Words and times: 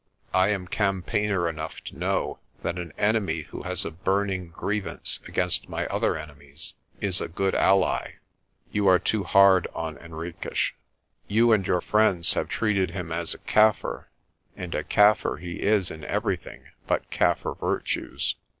I 0.33 0.49
am 0.49 0.67
campaigner 0.67 1.47
enough 1.47 1.79
to 1.81 1.95
know 1.95 2.39
that 2.63 2.79
an 2.79 2.91
enemy 2.97 3.41
who 3.51 3.61
has 3.61 3.85
a 3.85 3.91
burning 3.91 4.47
grievance 4.49 5.19
against 5.27 5.69
my 5.69 5.85
other 5.89 6.17
enemies 6.17 6.73
is 6.99 7.21
a 7.21 7.27
good 7.27 7.53
ally. 7.53 8.13
You 8.71 8.87
are 8.87 8.97
too 8.97 9.23
hard 9.23 9.67
on 9.75 9.97
Henriques. 9.97 10.71
You 11.27 11.51
and 11.53 11.67
your 11.67 11.81
friends 11.81 12.33
have 12.33 12.49
treated 12.49 12.89
him 12.89 13.11
as 13.11 13.35
a 13.35 13.45
Kaffir, 13.45 14.05
and 14.57 14.73
a 14.73 14.83
Kaffir 14.83 15.39
he 15.39 15.61
is 15.61 15.91
in 15.91 16.03
everything 16.05 16.63
but 16.87 17.11
Kaffir 17.11 17.53
virtues. 17.59 18.37